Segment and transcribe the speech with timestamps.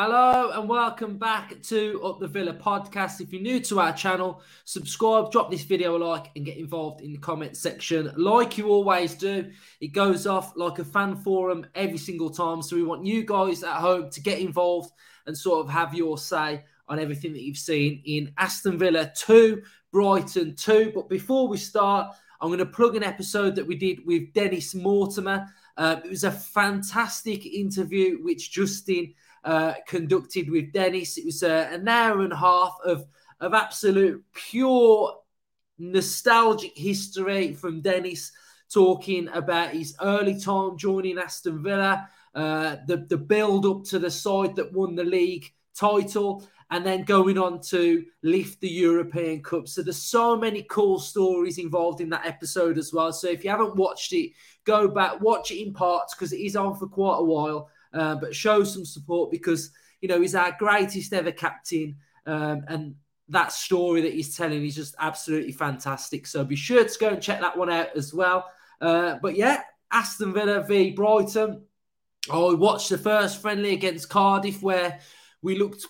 [0.00, 3.20] Hello and welcome back to Up the Villa podcast.
[3.20, 7.00] If you're new to our channel, subscribe, drop this video a like, and get involved
[7.00, 9.50] in the comment section like you always do.
[9.80, 12.62] It goes off like a fan forum every single time.
[12.62, 14.92] So we want you guys at home to get involved
[15.26, 19.62] and sort of have your say on everything that you've seen in Aston Villa 2,
[19.92, 20.92] Brighton 2.
[20.94, 24.74] But before we start, I'm going to plug an episode that we did with Dennis
[24.74, 25.46] Mortimer.
[25.76, 31.18] Uh, it was a fantastic interview which Justin uh, conducted with Dennis.
[31.18, 33.06] It was uh, an hour and a half of,
[33.40, 35.14] of absolute pure
[35.78, 38.32] nostalgic history from Dennis
[38.72, 44.10] talking about his early time joining Aston Villa, uh, the, the build up to the
[44.10, 49.68] side that won the league title, and then going on to lift the European Cup.
[49.68, 53.12] So there's so many cool stories involved in that episode as well.
[53.12, 54.32] So if you haven't watched it,
[54.64, 58.16] go back, watch it in parts because it is on for quite a while uh,
[58.16, 62.94] but show some support because you know he's our greatest ever captain, um, and
[63.28, 66.26] that story that he's telling is just absolutely fantastic.
[66.26, 68.50] So be sure to go and check that one out as well.
[68.80, 71.62] Uh, but yeah, Aston Villa v Brighton.
[72.30, 75.00] I watched the first friendly against Cardiff where
[75.40, 75.86] we looked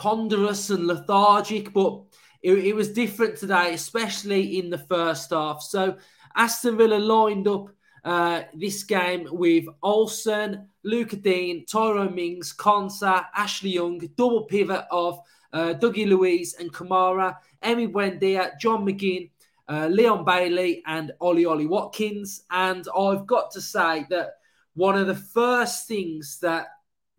[0.00, 2.00] ponderous and lethargic, but
[2.42, 5.60] it, it was different today, especially in the first half.
[5.60, 5.98] So
[6.34, 7.68] Aston Villa lined up
[8.02, 15.20] uh, this game with Olsen, Lucas Digne, Tyrone Mings, Konsa, Ashley Young, double pivot of
[15.52, 19.28] uh, Dougie Luiz and Kamara, Emi Buendia, John McGinn,
[19.68, 22.44] uh, Leon Bailey, and Ollie Ollie Watkins.
[22.50, 24.36] And I've got to say that
[24.72, 26.68] one of the first things that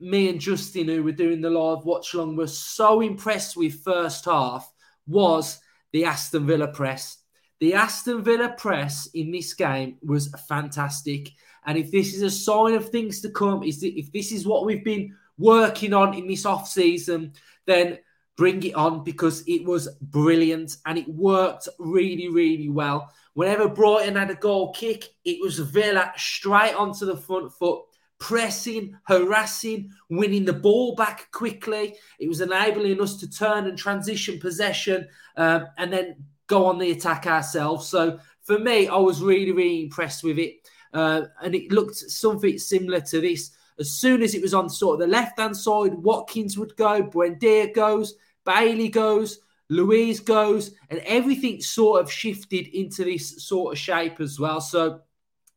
[0.01, 4.25] me and Justin, who were doing the live watch along, were so impressed with first
[4.25, 4.71] half
[5.07, 5.59] was
[5.91, 7.17] the Aston Villa press.
[7.59, 11.29] The Aston Villa press in this game was fantastic.
[11.65, 14.47] And if this is a sign of things to come, is that if this is
[14.47, 17.33] what we've been working on in this off season,
[17.67, 17.99] then
[18.37, 23.11] bring it on because it was brilliant and it worked really, really well.
[23.33, 27.83] Whenever Brighton had a goal kick, it was Villa straight onto the front foot,
[28.21, 31.95] pressing, harassing, winning the ball back quickly.
[32.19, 36.91] It was enabling us to turn and transition possession um, and then go on the
[36.91, 37.87] attack ourselves.
[37.87, 40.69] So for me, I was really, really impressed with it.
[40.93, 43.51] Uh, and it looked something similar to this.
[43.79, 47.01] As soon as it was on sort of the left hand side, Watkins would go,
[47.01, 48.13] Buendia goes,
[48.45, 49.39] Bailey goes,
[49.69, 54.61] Luiz goes, and everything sort of shifted into this sort of shape as well.
[54.61, 55.01] So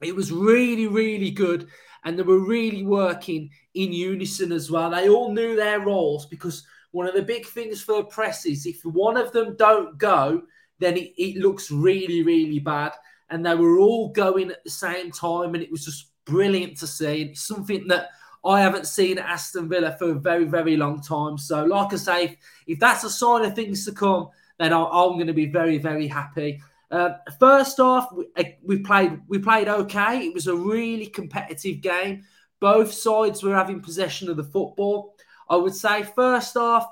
[0.01, 1.69] it was really, really good.
[2.05, 4.91] And they were really working in unison as well.
[4.91, 8.67] They all knew their roles because one of the big things for the press is
[8.67, 10.43] if one of them don't go,
[10.79, 12.93] then it, it looks really, really bad.
[13.31, 16.87] And they were all going at the same time, and it was just brilliant to
[16.87, 17.23] see.
[17.23, 18.11] And it's something that
[18.45, 21.39] I haven't seen at Aston Villa for a very, very long time.
[21.39, 22.37] So, like I say, if,
[22.67, 24.29] if that's a sign of things to come,
[24.59, 26.61] then I, am going to be very, very happy.
[26.95, 30.27] Uh, first off, we, uh, we, played we played okay.
[30.27, 32.23] It was a really competitive game.
[32.61, 35.17] Both sides were having possession of the football.
[35.51, 36.87] I would say first off,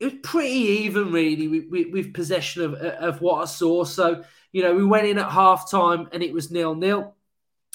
[0.00, 3.84] it was pretty even, really, with, with, possession of, of what I saw.
[3.84, 7.14] So, you know, we went in at half time and it was nil nil.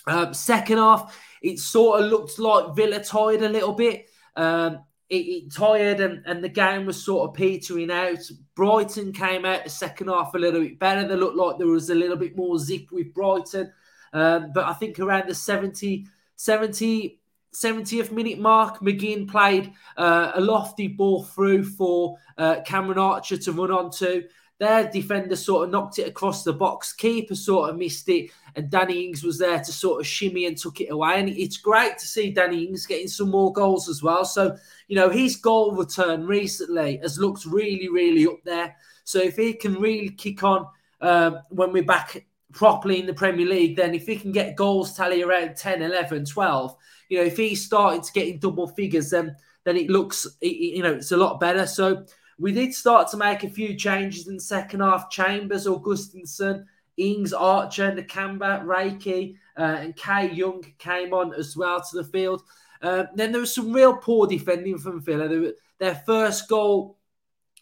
[0.08, 4.10] Um, second half, it sort of looked like Villa tired a little bit.
[4.36, 8.20] Um, it, it, tired and, and the game was sort of petering out.
[8.56, 11.08] Brighton came out the second half a little bit better.
[11.08, 13.72] They looked like there was a little bit more zip with Brighton.
[14.14, 16.06] Um, but I think around the 70,
[16.36, 17.20] 70
[17.54, 23.52] 70th minute mark, McGinn played uh, a lofty ball through for uh, Cameron Archer to
[23.52, 24.24] run onto.
[24.60, 26.92] Their defender sort of knocked it across the box.
[26.92, 30.58] Keeper sort of missed it, and Danny Ings was there to sort of shimmy and
[30.58, 31.20] took it away.
[31.20, 34.26] And it's great to see Danny Ings getting some more goals as well.
[34.26, 34.58] So,
[34.90, 38.76] you know, his goal return recently has looked really, really up there.
[39.06, 40.68] So if he can really kick on
[41.00, 44.96] uh, when we're back properly in the Premier League, then if he can get goals
[44.96, 46.76] tally around 10, 11, 12,
[47.08, 49.36] you know, if he's starting to get in double figures, then
[49.66, 51.68] then it looks, you know, it's a lot better.
[51.68, 52.06] So
[52.40, 55.10] we did start to make a few changes in the second half.
[55.10, 56.66] Chambers, Augustinsson,
[56.98, 62.44] Ings, Archer, Nakamba, Reiki, uh, and Kay Young came on as well to the field.
[62.82, 65.52] Uh, then there was some real poor defending from Villa.
[65.80, 66.98] Their first goal,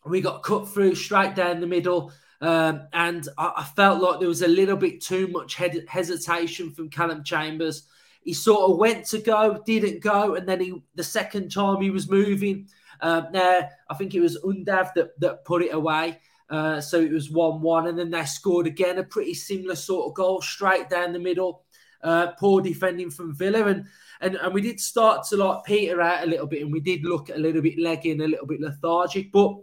[0.06, 2.12] we got cut through straight down the middle.
[2.40, 6.92] Um, and I, I, felt like there was a little bit too much hesitation from
[6.92, 7.88] Callum Chambers.
[8.28, 11.92] He sort of went to go, didn't go, and then he the second time he
[11.92, 12.68] was moving.
[13.02, 16.20] Now I think it was Undav that, that put it away.
[16.50, 17.88] Uh, so it was 1 1.
[17.88, 21.64] And then they scored again a pretty similar sort of goal straight down the middle.
[22.04, 23.66] Uh, poor defending from Villa.
[23.68, 23.86] And,
[24.20, 26.64] and and we did start to like peter out a little bit.
[26.64, 29.32] And we did look a little bit legging, a little bit lethargic.
[29.32, 29.56] But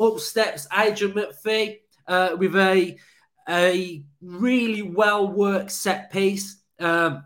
[0.00, 1.76] up steps Adrian MacPhee
[2.08, 2.96] uh, with a,
[3.48, 6.56] a really well worked set piece.
[6.80, 7.22] Um,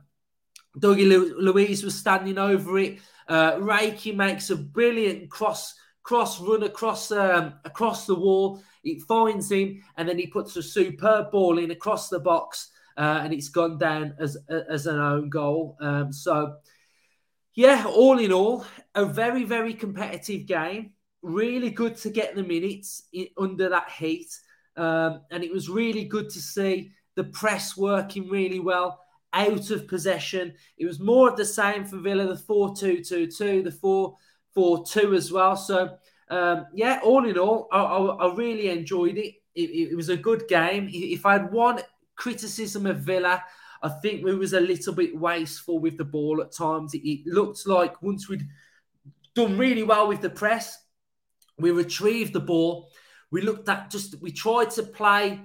[0.78, 2.98] Dougie Luiz was standing over it.
[3.28, 8.62] Uh, Reiki makes a brilliant cross cross run across um, across the wall.
[8.84, 13.20] It finds him, and then he puts a superb ball in across the box, uh,
[13.22, 15.76] and it's gone down as as an own goal.
[15.80, 16.56] Um, so,
[17.54, 18.64] yeah, all in all,
[18.94, 20.92] a very very competitive game.
[21.22, 24.36] Really good to get the minutes in, under that heat,
[24.76, 28.98] um, and it was really good to see the press working really well
[29.32, 30.54] out of possession.
[30.78, 34.16] It was more of the same for Villa, the 4 2 2 2, the 4
[34.54, 35.56] 4 2 as well.
[35.56, 35.96] So,
[36.28, 39.34] um, yeah, all in all, I, I, I really enjoyed it.
[39.54, 39.96] It, it.
[39.96, 40.88] was a good game.
[40.90, 41.80] If I had one
[42.16, 43.42] criticism of Villa,
[43.82, 46.94] I think we was a little bit wasteful with the ball at times.
[46.94, 48.46] It, it looked like once we'd
[49.34, 50.78] done really well with the press,
[51.58, 52.88] we retrieved the ball.
[53.30, 55.40] We looked at just, we tried to play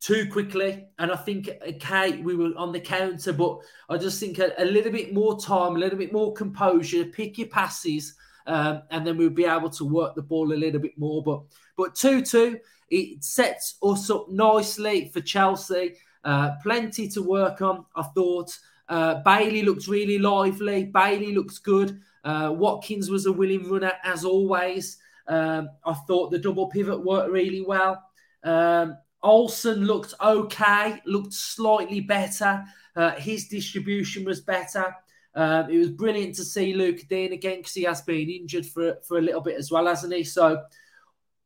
[0.00, 0.86] too quickly.
[0.98, 3.58] And I think, okay, we were on the counter, but
[3.88, 7.38] I just think a, a little bit more time, a little bit more composure, pick
[7.38, 8.14] your passes,
[8.46, 11.22] um, and then we'll be able to work the ball a little bit more.
[11.22, 11.42] But
[11.76, 12.58] but 2 2,
[12.90, 15.94] it sets us up nicely for Chelsea.
[16.24, 18.58] Uh, plenty to work on, I thought.
[18.88, 20.84] Uh, Bailey looks really lively.
[20.84, 22.00] Bailey looks good.
[22.24, 24.98] Uh, Watkins was a willing runner as always.
[25.28, 28.02] Um, I thought the double pivot worked really well.
[28.42, 32.64] Um, Olsen looked okay, looked slightly better.
[32.96, 34.94] Uh, his distribution was better.
[35.34, 38.98] Um, it was brilliant to see Lucas Digne again because he has been injured for,
[39.06, 40.24] for a little bit as well, hasn't he?
[40.24, 40.62] So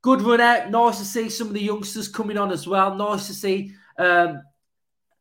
[0.03, 0.71] good run out.
[0.71, 2.94] Nice to see some of the youngsters coming on as well.
[2.94, 4.43] Nice to see um,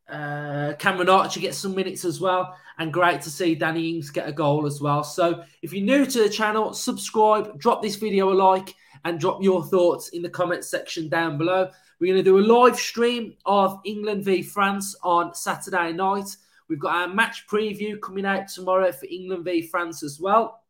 [0.08, 2.56] uh, Cameron Archer get some minutes as well.
[2.78, 5.04] And great to see Danny Ings get a goal as well.
[5.04, 8.74] So if you're new to the channel, subscribe, drop this video a like,
[9.04, 11.70] and drop your thoughts in the comment section down below.
[12.00, 16.36] We're going to do a live stream of England v France on Saturday night.
[16.68, 20.62] We've got our match preview coming out tomorrow for England v France as well.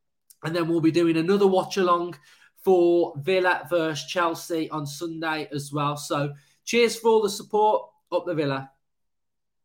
[0.42, 2.16] And then we'll be doing another watch along
[2.62, 5.96] for Villa versus Chelsea on Sunday as well.
[5.96, 6.32] So
[6.64, 7.88] cheers for all the support.
[8.12, 8.70] Up the Villa.